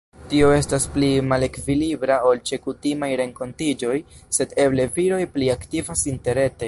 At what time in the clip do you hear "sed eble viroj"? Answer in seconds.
4.39-5.21